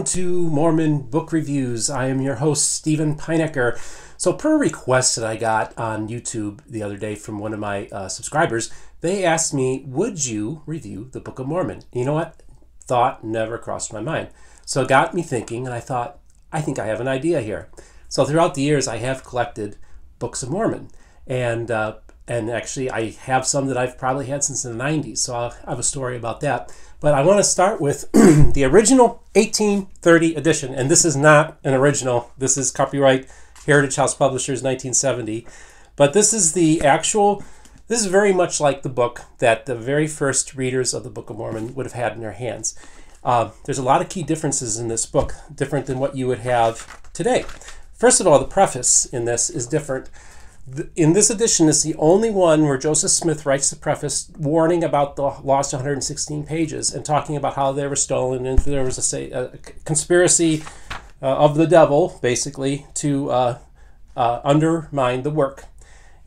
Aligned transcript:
welcome 0.00 0.14
to 0.14 0.48
Mormon 0.48 1.02
Book 1.02 1.30
Reviews. 1.30 1.90
I 1.90 2.06
am 2.06 2.22
your 2.22 2.36
host, 2.36 2.72
Steven 2.72 3.16
Pynakker. 3.16 3.78
So, 4.16 4.32
per 4.32 4.56
request 4.56 5.14
that 5.16 5.26
I 5.26 5.36
got 5.36 5.76
on 5.76 6.08
YouTube 6.08 6.62
the 6.66 6.82
other 6.82 6.96
day 6.96 7.14
from 7.14 7.38
one 7.38 7.52
of 7.52 7.60
my 7.60 7.86
uh, 7.88 8.08
subscribers, 8.08 8.72
they 9.02 9.26
asked 9.26 9.52
me, 9.52 9.84
Would 9.86 10.24
you 10.24 10.62
review 10.64 11.10
the 11.12 11.20
Book 11.20 11.38
of 11.38 11.48
Mormon? 11.48 11.82
You 11.92 12.06
know 12.06 12.14
what? 12.14 12.42
Thought 12.82 13.24
never 13.24 13.58
crossed 13.58 13.92
my 13.92 14.00
mind. 14.00 14.30
So, 14.64 14.80
it 14.80 14.88
got 14.88 15.12
me 15.12 15.20
thinking, 15.20 15.66
and 15.66 15.74
I 15.74 15.80
thought, 15.80 16.18
I 16.50 16.62
think 16.62 16.78
I 16.78 16.86
have 16.86 17.02
an 17.02 17.08
idea 17.08 17.42
here. 17.42 17.68
So, 18.08 18.24
throughout 18.24 18.54
the 18.54 18.62
years, 18.62 18.88
I 18.88 18.96
have 18.96 19.22
collected 19.22 19.76
Books 20.18 20.42
of 20.42 20.48
Mormon. 20.48 20.88
And 21.26 21.70
uh, 21.70 21.96
and 22.30 22.48
actually 22.48 22.88
I 22.88 23.10
have 23.10 23.44
some 23.44 23.66
that 23.66 23.76
I've 23.76 23.98
probably 23.98 24.26
had 24.26 24.44
since 24.44 24.62
the 24.62 24.70
90s, 24.70 25.18
so 25.18 25.34
I'll 25.34 25.50
have 25.66 25.80
a 25.80 25.82
story 25.82 26.16
about 26.16 26.40
that. 26.42 26.72
But 27.00 27.12
I 27.12 27.22
want 27.24 27.40
to 27.40 27.44
start 27.44 27.80
with 27.80 28.10
the 28.12 28.62
original 28.64 29.20
1830 29.34 30.36
edition, 30.36 30.72
and 30.72 30.88
this 30.88 31.04
is 31.04 31.16
not 31.16 31.58
an 31.64 31.74
original. 31.74 32.30
This 32.38 32.56
is 32.56 32.70
copyright 32.70 33.28
Heritage 33.66 33.96
House 33.96 34.14
Publishers 34.14 34.62
1970. 34.62 35.44
But 35.96 36.12
this 36.12 36.32
is 36.32 36.52
the 36.52 36.82
actual, 36.82 37.42
this 37.88 37.98
is 37.98 38.06
very 38.06 38.32
much 38.32 38.60
like 38.60 38.82
the 38.82 38.88
book 38.88 39.22
that 39.38 39.66
the 39.66 39.74
very 39.74 40.06
first 40.06 40.54
readers 40.54 40.94
of 40.94 41.02
the 41.02 41.10
Book 41.10 41.30
of 41.30 41.36
Mormon 41.36 41.74
would 41.74 41.84
have 41.84 41.94
had 41.94 42.12
in 42.12 42.20
their 42.20 42.32
hands. 42.32 42.78
Uh, 43.24 43.50
there's 43.64 43.78
a 43.78 43.82
lot 43.82 44.02
of 44.02 44.08
key 44.08 44.22
differences 44.22 44.78
in 44.78 44.86
this 44.86 45.04
book, 45.04 45.34
different 45.52 45.86
than 45.86 45.98
what 45.98 46.14
you 46.14 46.28
would 46.28 46.38
have 46.38 47.02
today. 47.12 47.44
First 47.92 48.20
of 48.20 48.28
all, 48.28 48.38
the 48.38 48.44
preface 48.44 49.04
in 49.04 49.24
this 49.24 49.50
is 49.50 49.66
different 49.66 50.08
in 50.94 51.12
this 51.12 51.30
edition 51.30 51.68
is 51.68 51.82
the 51.82 51.94
only 51.96 52.30
one 52.30 52.64
where 52.64 52.78
Joseph 52.78 53.10
Smith 53.10 53.46
writes 53.46 53.70
the 53.70 53.76
preface 53.76 54.30
warning 54.38 54.84
about 54.84 55.16
the 55.16 55.22
lost 55.22 55.72
116 55.72 56.44
pages 56.44 56.92
and 56.92 57.04
talking 57.04 57.36
about 57.36 57.54
how 57.54 57.72
they 57.72 57.86
were 57.86 57.96
stolen 57.96 58.46
and 58.46 58.58
there 58.60 58.84
was 58.84 58.98
a, 58.98 59.02
say, 59.02 59.30
a 59.30 59.48
conspiracy 59.84 60.62
uh, 61.22 61.36
of 61.36 61.56
the 61.56 61.66
devil, 61.66 62.18
basically, 62.22 62.86
to 62.94 63.30
uh, 63.30 63.58
uh, 64.16 64.40
undermine 64.44 65.22
the 65.22 65.30
work. 65.30 65.64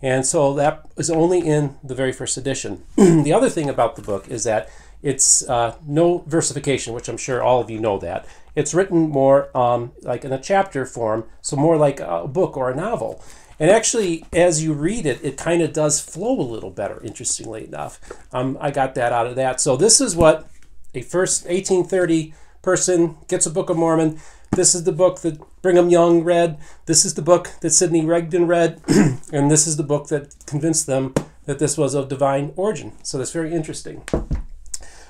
And 0.02 0.26
so 0.26 0.54
that 0.56 0.86
is 0.98 1.10
only 1.10 1.40
in 1.40 1.78
the 1.84 1.96
very 1.96 2.12
first 2.12 2.36
edition. 2.36 2.84
the 2.98 3.34
other 3.34 3.50
thing 3.50 3.70
about 3.70 3.96
the 3.96 4.02
book 4.02 4.28
is 4.28 4.44
that 4.44 4.70
it's 5.02 5.48
uh, 5.48 5.76
no 5.86 6.20
versification, 6.28 6.94
which 6.94 7.08
I'm 7.08 7.18
sure 7.18 7.42
all 7.42 7.62
of 7.62 7.70
you 7.70 7.80
know 7.80 7.98
that. 8.00 8.26
It's 8.56 8.74
written 8.74 9.10
more 9.10 9.56
um, 9.58 9.94
like 10.02 10.24
in 10.24 10.32
a 10.32 10.40
chapter 10.40 10.86
form, 10.86 11.26
so 11.42 11.56
more 11.56 11.78
like 11.78 12.00
a 12.00 12.28
book 12.28 12.56
or 12.56 12.70
a 12.70 12.76
novel. 12.76 13.24
And 13.60 13.70
actually, 13.70 14.26
as 14.34 14.64
you 14.64 14.74
read 14.74 15.06
it, 15.06 15.24
it 15.24 15.38
kind 15.38 15.62
of 15.62 15.74
does 15.74 16.00
flow 16.00 16.40
a 16.40 16.42
little 16.42 16.72
better, 16.72 17.02
interestingly 17.04 17.66
enough. 17.66 18.00
Um, 18.32 18.58
I 18.60 18.72
got 18.72 18.96
that 18.96 19.14
out 19.14 19.28
of 19.28 19.36
that. 19.36 19.62
So, 19.62 19.78
this 19.78 20.02
is 20.02 20.16
what 20.16 20.48
a 20.94 21.02
first 21.02 21.46
1830 21.46 22.34
person 22.62 23.18
gets 23.28 23.46
a 23.46 23.52
Book 23.52 23.70
of 23.70 23.78
Mormon. 23.78 24.20
This 24.52 24.76
is 24.76 24.84
the 24.84 24.92
book 24.92 25.22
that 25.22 25.40
Brigham 25.62 25.90
Young 25.90 26.24
read. 26.24 26.58
This 26.86 27.06
is 27.06 27.14
the 27.14 27.22
book 27.22 27.50
that 27.62 27.72
Sidney 27.72 28.06
Rigdon 28.06 28.48
read. 28.48 28.82
and 29.32 29.50
this 29.52 29.68
is 29.68 29.78
the 29.78 29.84
book 29.84 30.08
that 30.08 30.36
convinced 30.46 30.88
them 30.88 31.14
that 31.46 31.60
this 31.60 31.78
was 31.78 31.94
of 31.94 32.10
divine 32.10 32.54
origin. 32.56 32.94
So, 33.04 33.18
that's 33.18 33.32
very 33.32 33.54
interesting. 33.54 34.04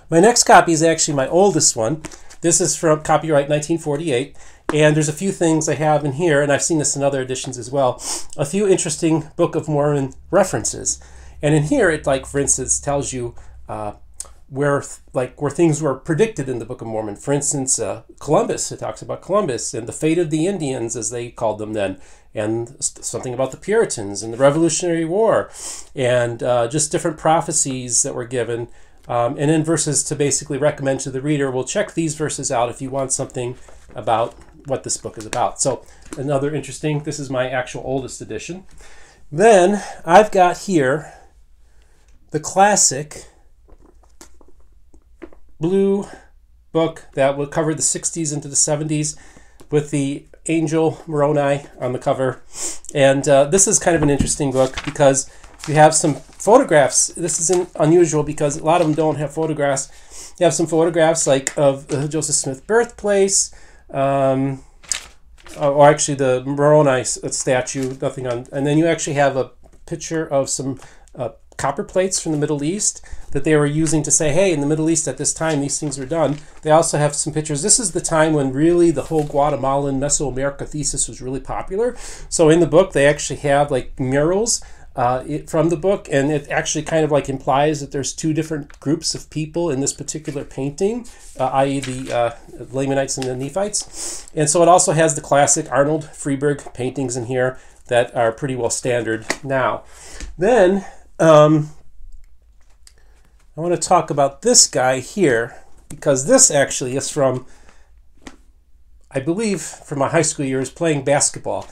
My 0.10 0.20
next 0.20 0.44
copy 0.44 0.74
is 0.74 0.84
actually 0.84 1.16
my 1.16 1.28
oldest 1.28 1.76
one. 1.76 2.02
This 2.42 2.60
is 2.60 2.76
from 2.76 3.02
copyright 3.04 3.48
1948. 3.48 4.36
And 4.73 4.95
there's 4.95 5.09
a 5.09 5.14
few 5.14 5.31
things 5.31 5.67
I 5.67 5.75
have 5.75 6.03
in 6.03 6.14
here, 6.14 6.42
and 6.42 6.52
I've 6.52 6.64
seen 6.64 6.80
this 6.80 6.95
in 6.95 7.03
other 7.03 7.22
editions 7.22 7.58
as 7.58 7.69
well. 7.69 8.02
A 8.38 8.45
few 8.45 8.67
interesting 8.67 9.30
Book 9.36 9.56
of 9.56 9.67
Mormon 9.67 10.14
references. 10.31 11.00
And 11.42 11.53
in 11.53 11.64
here, 11.64 11.89
it 11.89 12.08
like, 12.08 12.25
for 12.25 12.39
instance, 12.39 12.80
tells 12.80 13.14
you 13.14 13.36
uh, 13.69 13.94
where 14.53 14.84
like 15.14 15.41
where 15.41 15.50
things 15.52 15.81
were 15.81 15.95
predicted 15.95 16.47
in 16.47 16.59
the 16.59 16.66
Book 16.66 16.81
of 16.81 16.88
Mormon. 16.88 17.16
For 17.16 17.34
instance, 17.34 17.80
uh, 17.80 18.03
Columbus. 18.19 18.72
It 18.72 18.80
talks 18.80 19.02
about 19.02 19.22
Columbus 19.22 19.73
and 19.73 19.88
the 19.88 19.94
fate 19.94 20.19
of 20.19 20.30
the 20.30 20.47
Indians, 20.47 20.95
as 20.95 21.09
they 21.09 21.30
called 21.30 21.58
them 21.58 21.73
then, 21.73 22.00
and 22.36 22.75
something 22.80 23.34
about 23.34 23.52
the 23.52 23.58
Puritans 23.58 24.22
and 24.22 24.31
the 24.31 24.38
Revolutionary 24.38 25.06
War, 25.06 25.50
and 25.95 26.44
uh, 26.44 26.68
just 26.68 26.91
different 26.91 27.18
prophecies 27.18 28.03
that 28.03 28.16
were 28.16 28.25
given. 28.25 28.68
Um, 29.07 29.35
and 29.38 29.50
then 29.50 29.66
verses 29.66 30.02
to 30.06 30.16
basically 30.16 30.57
recommend 30.57 31.02
to 31.02 31.12
the 31.12 31.22
reader. 31.22 31.52
We'll 31.52 31.66
check 31.66 31.94
these 31.94 32.16
verses 32.16 32.52
out 32.52 32.69
if 32.69 32.81
you 32.81 32.90
want 32.90 33.12
something 33.12 33.57
about 33.96 34.35
what 34.66 34.84
this 34.84 34.97
book 34.97 35.18
is 35.18 35.25
about. 35.25 35.62
So 35.62 35.85
another 36.18 36.53
interesting, 36.53 37.03
this 37.03 37.19
is 37.19 37.29
my 37.29 37.50
actual 37.50 37.84
oldest 37.85 38.22
edition. 38.22 38.66
Then 39.31 39.84
I've 40.06 40.31
got 40.31 40.59
here 40.59 41.13
the 42.31 42.40
classic 42.40 43.25
blue 45.59 46.07
book 46.72 47.06
that 47.13 47.38
will 47.38 47.47
cover 47.47 47.73
the 47.73 47.81
60s 47.81 48.34
into 48.34 48.47
the 48.47 48.56
70s 48.56 49.18
with 49.69 49.91
the 49.91 50.25
angel 50.47 51.02
Moroni 51.07 51.66
on 51.79 51.94
the 51.94 52.00
cover. 52.00 52.41
And 52.94 53.28
uh, 53.28 53.46
this 53.46 53.68
is 53.68 53.79
kind 53.79 53.96
of 53.96 54.03
an 54.03 54.09
interesting 54.09 54.52
book 54.52 54.84
because 54.84 55.29
you 55.68 55.75
have 55.75 55.96
some 55.96 56.16
photographs. 56.16 57.07
This 57.07 57.40
is 57.40 57.68
unusual 57.79 58.23
because 58.23 58.57
a 58.57 58.63
lot 58.63 58.81
of 58.81 58.88
them 58.88 58.96
don't 58.96 59.16
have 59.16 59.34
photographs. 59.34 60.34
You 60.40 60.46
have 60.46 60.53
some 60.53 60.68
photographs 60.68 61.25
like 61.25 61.57
of 61.57 61.88
the 61.88 62.07
Joseph 62.07 62.35
Smith 62.35 62.68
birthplace, 62.68 63.53
um, 63.92 64.64
uh, 65.60 65.72
or 65.72 65.90
actually 65.90 66.16
the 66.16 66.44
Moroni 66.46 67.04
statue, 67.04 67.96
nothing 68.02 68.28
on, 68.28 68.48
and 68.52 68.66
then 68.66 68.78
you 68.78 68.88
actually 68.88 69.14
have 69.14 69.38
a 69.38 69.52
picture 69.86 70.26
of 70.26 70.50
some 70.50 70.80
uh, 71.16 71.30
copper 71.58 71.84
plates 71.84 72.20
from 72.20 72.32
the 72.32 72.38
Middle 72.38 72.64
East 72.64 73.06
that 73.32 73.44
they 73.44 73.56
were 73.56 73.66
using 73.66 74.04
to 74.04 74.12
say, 74.12 74.32
hey, 74.32 74.52
in 74.52 74.62
the 74.62 74.68
Middle 74.68 74.90
East 74.90 75.08
at 75.08 75.18
this 75.18 75.34
time, 75.34 75.62
these 75.62 75.80
things 75.80 75.98
were 75.98 76.06
done. 76.06 76.38
They 76.62 76.72
also 76.72 76.98
have 76.98 77.16
some 77.16 77.34
pictures. 77.34 77.62
This 77.62 77.80
is 77.80 77.92
the 77.92 78.02
time 78.02 78.34
when 78.34 78.52
really 78.52 78.92
the 78.92 79.04
whole 79.04 79.24
Guatemalan 79.24 80.00
Mesoamerica 80.00 80.68
thesis 80.68 81.08
was 81.08 81.22
really 81.22 81.40
popular. 81.40 81.96
So 82.30 82.50
in 82.50 82.60
the 82.60 82.68
book, 82.68 82.94
they 82.94 83.06
actually 83.06 83.40
have 83.40 83.72
like 83.72 84.00
murals 84.00 84.62
uh, 84.96 85.24
it, 85.28 85.50
from 85.50 85.70
the 85.70 85.78
book, 85.78 86.08
and 86.12 86.31
it 86.31 86.48
actually 86.50 86.84
kind 86.84 87.04
of 87.04 87.12
like 87.12 87.28
implies 87.28 87.81
that 87.81 87.92
there's 87.92 88.14
two 88.14 88.34
different 88.34 88.80
groups 88.80 89.16
of 89.16 89.30
people 89.30 89.70
in 89.72 89.80
this 89.80 89.94
particular 89.94 90.44
painting, 90.44 91.08
uh, 91.40 91.46
i.e., 91.46 91.80
the 91.80 92.16
uh, 92.16 92.36
Lamanites 92.72 93.18
and 93.18 93.26
the 93.26 93.36
Nephites. 93.36 94.30
And 94.36 94.50
so 94.50 94.62
it 94.62 94.68
also 94.68 94.92
has 94.92 95.16
the 95.16 95.22
classic 95.22 95.72
Arnold 95.72 96.03
Friberg 96.03 96.74
paintings 96.74 97.18
in 97.18 97.26
here 97.26 97.58
that 97.88 98.16
are 98.16 98.32
pretty 98.32 98.56
well 98.56 98.70
standard 98.70 99.26
now. 99.44 99.84
Then 100.38 100.86
um, 101.20 101.72
I 103.58 103.62
want 103.62 103.74
to 103.74 103.88
talk 103.88 104.09
about 104.09 104.42
this 104.42 104.68
guy 104.68 105.00
here 105.00 105.64
because 105.90 106.26
this 106.26 106.50
actually 106.50 106.96
is 106.96 107.09
from, 107.09 107.46
I 109.13 109.19
believe, 109.19 109.62
from 109.62 110.00
my 110.00 110.09
high 110.09 110.24
school 110.24 110.46
years 110.46 110.69
playing 110.69 111.03
basketball 111.03 111.68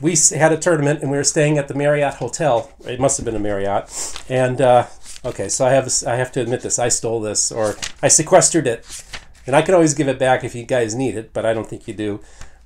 we 0.00 0.16
had 0.34 0.52
a 0.52 0.56
tournament 0.56 1.02
and 1.02 1.10
we 1.10 1.16
were 1.16 1.24
staying 1.24 1.58
at 1.58 1.68
the 1.68 1.74
Marriott 1.74 2.14
Hotel. 2.14 2.70
It 2.86 3.00
must 3.00 3.18
have 3.18 3.24
been 3.24 3.36
a 3.36 3.40
Marriott. 3.40 4.24
And 4.28 4.60
uh, 4.60 4.86
okay, 5.24 5.48
so 5.48 5.66
I 5.66 5.70
have 5.70 5.90
I 6.06 6.16
have 6.16 6.32
to 6.32 6.40
admit 6.40 6.62
this. 6.62 6.78
I 6.78 6.88
stole 6.88 7.20
this 7.20 7.52
or 7.52 7.76
I 8.02 8.08
sequestered 8.08 8.66
it, 8.66 9.04
and 9.46 9.54
I 9.54 9.62
can 9.62 9.74
always 9.74 9.94
give 9.94 10.08
it 10.08 10.18
back 10.18 10.44
if 10.44 10.54
you 10.54 10.64
guys 10.64 10.94
need 10.94 11.16
it, 11.16 11.32
but 11.32 11.44
I 11.44 11.52
don't 11.52 11.68
think 11.68 11.86
you 11.86 11.94
do. 11.94 12.20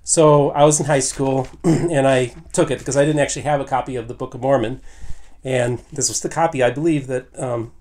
So 0.05 0.51
I 0.51 0.65
was 0.65 0.79
in 0.81 0.87
high 0.87 1.01
school 1.01 1.49
and 1.65 2.07
I 2.07 2.35
took 2.53 2.71
it 2.71 2.79
because 2.79 2.97
I 2.97 3.05
didn't 3.05 3.21
actually 3.21 3.43
have 3.43 3.61
a 3.61 3.65
copy 3.65 3.97
of 3.97 4.07
the 4.07 4.15
Book 4.15 4.35
of 4.35 4.41
Mormon, 4.41 4.81
and 5.43 5.81
this 5.93 6.09
was 6.09 6.21
the 6.21 6.29
copy 6.29 6.63
I 6.63 6.71
believe 6.71 7.07
that 7.09 7.27
um, 7.39 7.73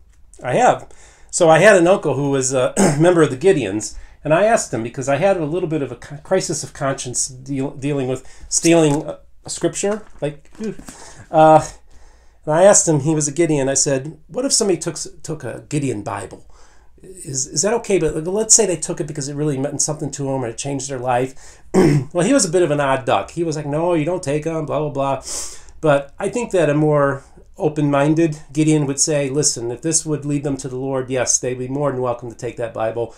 I 0.43 0.55
have. 0.55 0.89
So 1.29 1.49
I 1.49 1.59
had 1.59 1.75
an 1.77 1.87
uncle 1.87 2.15
who 2.15 2.31
was 2.31 2.53
a 2.53 2.73
member 2.99 3.21
of 3.21 3.29
the 3.29 3.37
Gideons. 3.37 3.97
And 4.23 4.33
I 4.33 4.45
asked 4.45 4.73
him 4.73 4.83
because 4.83 5.09
I 5.09 5.17
had 5.17 5.37
a 5.37 5.45
little 5.45 5.67
bit 5.67 5.81
of 5.81 5.91
a 5.91 5.95
crisis 5.95 6.63
of 6.63 6.73
conscience 6.73 7.27
deal, 7.27 7.71
dealing 7.71 8.07
with 8.07 8.25
stealing 8.49 9.03
a 9.45 9.49
scripture. 9.49 10.05
Like, 10.21 10.49
uh, 11.29 11.67
and 12.45 12.53
I 12.53 12.63
asked 12.63 12.87
him, 12.87 13.01
he 13.01 13.15
was 13.15 13.27
a 13.27 13.33
Gideon. 13.33 13.69
I 13.69 13.73
said, 13.73 14.17
what 14.27 14.45
if 14.45 14.53
somebody 14.53 14.79
took 14.79 14.97
took 15.23 15.43
a 15.43 15.65
Gideon 15.69 16.03
Bible? 16.03 16.45
Is, 17.01 17.47
is 17.47 17.61
that 17.63 17.73
okay? 17.73 17.99
But 17.99 18.23
let's 18.23 18.55
say 18.55 18.65
they 18.65 18.77
took 18.77 19.01
it 19.01 19.07
because 19.07 19.27
it 19.27 19.35
really 19.35 19.57
meant 19.57 19.81
something 19.81 20.09
to 20.11 20.23
them 20.23 20.43
or 20.43 20.47
it 20.47 20.57
changed 20.57 20.89
their 20.89 20.99
life. 20.99 21.61
well, 21.73 22.25
he 22.25 22.33
was 22.33 22.45
a 22.45 22.49
bit 22.51 22.61
of 22.61 22.71
an 22.71 22.79
odd 22.79 23.05
duck. 23.05 23.31
He 23.31 23.43
was 23.43 23.57
like, 23.57 23.65
no, 23.65 23.93
you 23.93 24.05
don't 24.05 24.23
take 24.23 24.45
them, 24.45 24.65
blah, 24.65 24.79
blah, 24.79 24.89
blah. 24.89 25.23
But 25.81 26.13
I 26.17 26.29
think 26.29 26.51
that 26.51 26.69
a 26.69 26.73
more 26.73 27.23
open 27.57 27.91
minded 27.91 28.39
Gideon 28.53 28.85
would 28.85 29.01
say, 29.01 29.29
listen, 29.29 29.69
if 29.69 29.81
this 29.81 30.05
would 30.05 30.23
lead 30.23 30.43
them 30.43 30.55
to 30.57 30.69
the 30.69 30.77
Lord, 30.77 31.09
yes, 31.09 31.37
they'd 31.39 31.59
be 31.59 31.67
more 31.67 31.91
than 31.91 32.01
welcome 32.01 32.31
to 32.31 32.37
take 32.37 32.55
that 32.55 32.73
Bible. 32.73 33.13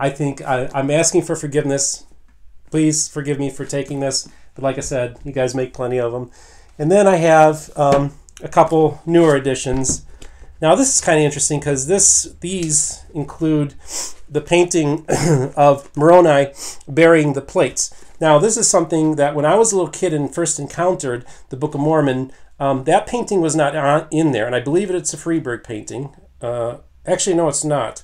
I 0.00 0.08
think 0.08 0.40
I, 0.42 0.70
I'm 0.74 0.90
asking 0.90 1.22
for 1.22 1.36
forgiveness. 1.36 2.06
Please 2.70 3.06
forgive 3.06 3.38
me 3.38 3.50
for 3.50 3.66
taking 3.66 4.00
this. 4.00 4.28
But 4.54 4.64
like 4.64 4.78
I 4.78 4.80
said, 4.80 5.18
you 5.24 5.32
guys 5.32 5.54
make 5.54 5.74
plenty 5.74 5.98
of 5.98 6.12
them. 6.12 6.30
And 6.78 6.90
then 6.90 7.06
I 7.06 7.16
have 7.16 7.70
um, 7.76 8.14
a 8.42 8.48
couple 8.48 9.02
newer 9.04 9.36
editions. 9.36 10.06
Now 10.62 10.74
this 10.74 10.94
is 10.94 11.00
kind 11.02 11.18
of 11.18 11.24
interesting 11.24 11.60
because 11.60 11.86
this 11.86 12.34
these 12.40 13.04
include 13.14 13.74
the 14.28 14.40
painting 14.40 15.04
of 15.56 15.94
Moroni 15.94 16.52
burying 16.88 17.34
the 17.34 17.42
plates. 17.42 17.94
Now 18.20 18.38
this 18.38 18.56
is 18.56 18.68
something 18.68 19.16
that 19.16 19.34
when 19.34 19.44
I 19.44 19.54
was 19.54 19.70
a 19.70 19.76
little 19.76 19.90
kid 19.90 20.14
and 20.14 20.34
first 20.34 20.58
encountered 20.58 21.26
the 21.50 21.56
Book 21.56 21.74
of 21.74 21.80
Mormon, 21.80 22.32
um, 22.58 22.84
that 22.84 23.06
painting 23.06 23.40
was 23.40 23.56
not 23.56 23.74
in 24.10 24.32
there, 24.32 24.46
and 24.46 24.54
I 24.54 24.60
believe 24.60 24.90
it's 24.90 25.14
a 25.14 25.18
Friberg 25.18 25.64
painting. 25.64 26.14
Uh, 26.40 26.78
actually, 27.06 27.36
no, 27.36 27.48
it's 27.48 27.64
not. 27.64 28.02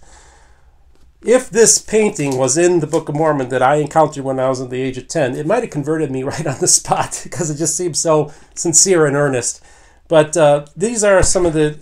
If 1.26 1.50
this 1.50 1.78
painting 1.78 2.38
was 2.38 2.56
in 2.56 2.78
the 2.78 2.86
Book 2.86 3.08
of 3.08 3.16
Mormon 3.16 3.48
that 3.48 3.60
I 3.60 3.76
encountered 3.76 4.22
when 4.22 4.38
I 4.38 4.48
was 4.48 4.60
at 4.60 4.70
the 4.70 4.80
age 4.80 4.96
of 4.96 5.08
10, 5.08 5.34
it 5.34 5.44
might 5.44 5.64
have 5.64 5.70
converted 5.70 6.10
me 6.10 6.22
right 6.24 6.46
on 6.46 6.60
the 6.60 6.68
spot 6.68 7.20
because 7.24 7.50
it 7.50 7.56
just 7.56 7.76
seems 7.76 7.98
so 7.98 8.32
sincere 8.54 9.06
and 9.06 9.16
earnest. 9.16 9.62
But 10.08 10.36
uh, 10.36 10.66
these 10.76 11.02
are 11.02 11.20
some 11.24 11.44
of 11.44 11.52
the, 11.52 11.78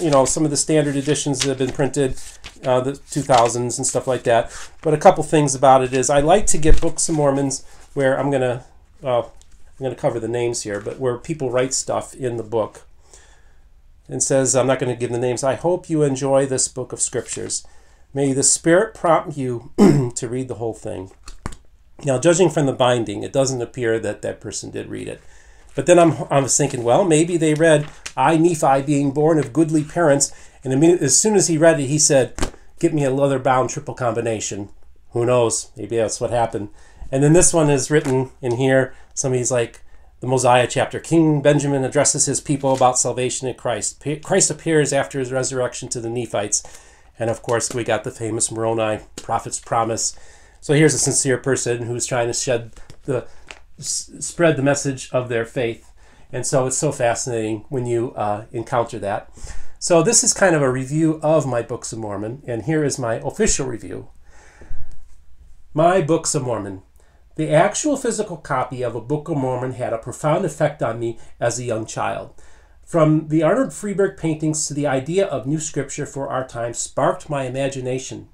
you 0.00 0.10
know, 0.10 0.24
some 0.24 0.46
of 0.46 0.50
the 0.50 0.56
standard 0.56 0.96
editions 0.96 1.40
that 1.40 1.48
have 1.48 1.58
been 1.58 1.72
printed, 1.72 2.18
uh, 2.64 2.80
the 2.80 2.92
2000s 2.92 3.76
and 3.76 3.86
stuff 3.86 4.06
like 4.06 4.22
that. 4.22 4.50
But 4.80 4.94
a 4.94 4.98
couple 4.98 5.22
things 5.22 5.54
about 5.54 5.82
it 5.84 5.92
is 5.92 6.08
I 6.08 6.20
like 6.20 6.46
to 6.46 6.58
get 6.58 6.80
Books 6.80 7.10
of 7.10 7.14
Mormons 7.14 7.62
where 7.92 8.18
I'm 8.18 8.30
going 8.30 8.40
to, 8.40 8.64
well, 9.02 9.34
I'm 9.78 9.84
going 9.84 9.94
to 9.94 10.00
cover 10.00 10.18
the 10.18 10.28
names 10.28 10.62
here, 10.62 10.80
but 10.80 10.98
where 10.98 11.18
people 11.18 11.50
write 11.50 11.74
stuff 11.74 12.14
in 12.14 12.38
the 12.38 12.42
book. 12.42 12.86
And 14.08 14.22
says, 14.22 14.56
I'm 14.56 14.66
not 14.66 14.78
going 14.78 14.92
to 14.92 14.98
give 14.98 15.12
the 15.12 15.18
names. 15.18 15.44
I 15.44 15.54
hope 15.54 15.88
you 15.88 16.02
enjoy 16.02 16.44
this 16.44 16.68
book 16.68 16.92
of 16.92 17.00
scriptures. 17.00 17.64
May 18.14 18.32
the 18.32 18.42
Spirit 18.42 18.94
prompt 18.94 19.36
you 19.36 19.72
to 20.16 20.28
read 20.28 20.48
the 20.48 20.56
whole 20.56 20.74
thing. 20.74 21.10
Now, 22.04 22.18
judging 22.18 22.50
from 22.50 22.66
the 22.66 22.72
binding, 22.72 23.22
it 23.22 23.32
doesn't 23.32 23.62
appear 23.62 23.98
that 24.00 24.22
that 24.22 24.40
person 24.40 24.70
did 24.70 24.88
read 24.88 25.08
it. 25.08 25.20
But 25.74 25.86
then 25.86 25.98
I'm, 25.98 26.26
I 26.30 26.40
was 26.40 26.56
thinking, 26.56 26.84
well, 26.84 27.04
maybe 27.04 27.36
they 27.36 27.54
read, 27.54 27.88
I, 28.16 28.36
Nephi, 28.36 28.82
being 28.82 29.12
born 29.12 29.38
of 29.38 29.52
goodly 29.52 29.84
parents. 29.84 30.32
And 30.64 30.84
as 30.84 31.16
soon 31.16 31.34
as 31.34 31.48
he 31.48 31.56
read 31.56 31.80
it, 31.80 31.86
he 31.86 31.98
said, 31.98 32.34
Get 32.78 32.92
me 32.92 33.04
a 33.04 33.10
leather 33.10 33.38
bound 33.38 33.70
triple 33.70 33.94
combination. 33.94 34.68
Who 35.12 35.24
knows? 35.24 35.70
Maybe 35.76 35.96
that's 35.96 36.20
what 36.20 36.30
happened. 36.30 36.68
And 37.10 37.22
then 37.22 37.32
this 37.32 37.54
one 37.54 37.70
is 37.70 37.90
written 37.90 38.30
in 38.40 38.56
here. 38.56 38.94
Somebody's 39.14 39.52
like, 39.52 39.82
the 40.22 40.28
Mosiah 40.28 40.68
chapter. 40.68 41.00
King 41.00 41.42
Benjamin 41.42 41.84
addresses 41.84 42.26
his 42.26 42.40
people 42.40 42.74
about 42.74 42.96
salvation 42.96 43.48
in 43.48 43.54
Christ. 43.54 44.02
Christ 44.22 44.50
appears 44.52 44.92
after 44.92 45.18
his 45.18 45.32
resurrection 45.32 45.88
to 45.88 46.00
the 46.00 46.08
Nephites. 46.08 46.62
And 47.22 47.30
of 47.30 47.40
course, 47.40 47.72
we 47.72 47.84
got 47.84 48.02
the 48.02 48.10
famous 48.10 48.50
Moroni 48.50 48.98
prophet's 49.14 49.60
promise. 49.60 50.18
So 50.60 50.74
here's 50.74 50.92
a 50.92 50.98
sincere 50.98 51.38
person 51.38 51.82
who's 51.82 52.04
trying 52.04 52.26
to 52.26 52.32
shed 52.32 52.72
the 53.04 53.28
spread 53.78 54.56
the 54.56 54.62
message 54.64 55.08
of 55.12 55.28
their 55.28 55.44
faith. 55.44 55.92
And 56.32 56.44
so 56.44 56.66
it's 56.66 56.76
so 56.76 56.90
fascinating 56.90 57.64
when 57.68 57.86
you 57.86 58.10
uh, 58.14 58.46
encounter 58.50 58.98
that. 58.98 59.30
So 59.78 60.02
this 60.02 60.24
is 60.24 60.34
kind 60.34 60.56
of 60.56 60.62
a 60.62 60.72
review 60.72 61.20
of 61.22 61.46
my 61.46 61.62
Books 61.62 61.92
of 61.92 62.00
Mormon, 62.00 62.42
and 62.44 62.64
here 62.64 62.82
is 62.82 62.98
my 62.98 63.20
official 63.20 63.68
review. 63.68 64.08
My 65.72 66.02
Books 66.02 66.34
of 66.34 66.42
Mormon. 66.42 66.82
The 67.36 67.50
actual 67.50 67.96
physical 67.96 68.36
copy 68.36 68.82
of 68.82 68.96
a 68.96 69.00
Book 69.00 69.28
of 69.28 69.36
Mormon 69.36 69.74
had 69.74 69.92
a 69.92 69.98
profound 69.98 70.44
effect 70.44 70.82
on 70.82 70.98
me 70.98 71.20
as 71.38 71.60
a 71.60 71.64
young 71.64 71.86
child. 71.86 72.34
From 72.84 73.28
the 73.28 73.42
Arnold 73.42 73.70
Friberg 73.70 74.18
paintings 74.18 74.66
to 74.66 74.74
the 74.74 74.86
idea 74.86 75.26
of 75.26 75.46
new 75.46 75.58
scripture 75.58 76.04
for 76.04 76.28
our 76.28 76.46
time 76.46 76.74
sparked 76.74 77.30
my 77.30 77.44
imagination. 77.44 78.28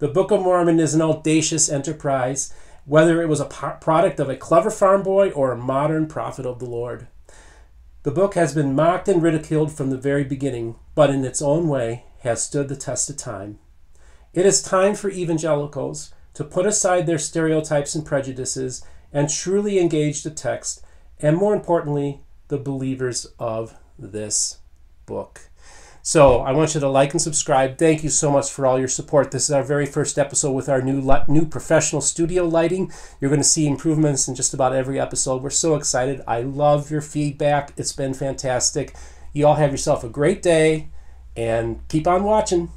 The 0.00 0.08
Book 0.08 0.30
of 0.30 0.42
Mormon 0.42 0.80
is 0.80 0.94
an 0.94 1.00
audacious 1.00 1.70
enterprise, 1.70 2.52
whether 2.84 3.22
it 3.22 3.28
was 3.28 3.40
a 3.40 3.46
product 3.46 4.20
of 4.20 4.28
a 4.28 4.36
clever 4.36 4.70
farm 4.70 5.02
boy 5.02 5.30
or 5.30 5.52
a 5.52 5.56
modern 5.56 6.08
prophet 6.08 6.44
of 6.44 6.58
the 6.58 6.66
Lord. 6.66 7.06
The 8.02 8.10
book 8.10 8.34
has 8.34 8.54
been 8.54 8.74
mocked 8.74 9.08
and 9.08 9.22
ridiculed 9.22 9.72
from 9.72 9.90
the 9.90 9.96
very 9.96 10.24
beginning, 10.24 10.74
but 10.94 11.08
in 11.08 11.24
its 11.24 11.40
own 11.40 11.68
way 11.68 12.04
has 12.18 12.42
stood 12.42 12.68
the 12.68 12.76
test 12.76 13.08
of 13.08 13.16
time. 13.16 13.60
It 14.34 14.44
is 14.44 14.60
time 14.60 14.94
for 14.94 15.08
evangelicals 15.08 16.12
to 16.34 16.44
put 16.44 16.66
aside 16.66 17.06
their 17.06 17.18
stereotypes 17.18 17.94
and 17.94 18.04
prejudices 18.04 18.84
and 19.12 19.30
truly 19.30 19.78
engage 19.78 20.22
the 20.22 20.30
text, 20.30 20.84
and 21.20 21.36
more 21.36 21.54
importantly, 21.54 22.22
the 22.48 22.58
believers 22.58 23.26
of 23.38 23.78
this 23.98 24.58
book. 25.06 25.48
So 26.04 26.40
I 26.40 26.50
want 26.50 26.74
you 26.74 26.80
to 26.80 26.88
like 26.88 27.12
and 27.12 27.22
subscribe. 27.22 27.78
Thank 27.78 28.02
you 28.02 28.10
so 28.10 28.28
much 28.28 28.50
for 28.50 28.66
all 28.66 28.76
your 28.76 28.88
support. 28.88 29.30
This 29.30 29.44
is 29.44 29.52
our 29.52 29.62
very 29.62 29.86
first 29.86 30.18
episode 30.18 30.50
with 30.50 30.68
our 30.68 30.82
new 30.82 31.00
new 31.28 31.46
professional 31.46 32.00
studio 32.02 32.44
lighting. 32.44 32.90
You're 33.20 33.30
going 33.30 33.40
to 33.40 33.48
see 33.48 33.68
improvements 33.68 34.26
in 34.26 34.34
just 34.34 34.52
about 34.52 34.74
every 34.74 34.98
episode. 34.98 35.42
We're 35.42 35.50
so 35.50 35.76
excited. 35.76 36.20
I 36.26 36.40
love 36.40 36.90
your 36.90 37.02
feedback. 37.02 37.72
It's 37.76 37.92
been 37.92 38.14
fantastic. 38.14 38.96
You 39.32 39.46
all 39.46 39.54
have 39.54 39.70
yourself 39.70 40.02
a 40.02 40.08
great 40.08 40.42
day 40.42 40.88
and 41.36 41.86
keep 41.88 42.08
on 42.08 42.24
watching. 42.24 42.70